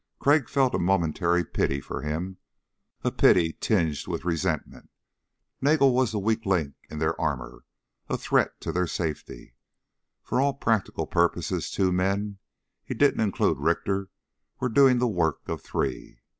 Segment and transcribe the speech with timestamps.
[0.17, 2.37] Crag felt a momentary pity for him
[3.03, 4.89] a pity tinged with resentment.
[5.61, 7.65] Nagel was the weak link in their armor
[8.09, 9.53] a threat to their safety.
[10.23, 12.39] For all practical purposes two men
[12.83, 14.09] he didn't include Richter
[14.59, 16.21] were doing the work of three.